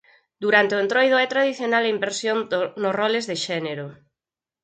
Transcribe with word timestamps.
Durante 0.43 0.73
o 0.77 0.81
entroido 0.85 1.17
é 1.25 1.27
tradicional 1.33 1.83
a 1.85 1.93
inversión 1.95 2.37
nos 2.81 2.95
roles 2.99 3.27
de 3.29 3.35
xénero. 3.45 3.85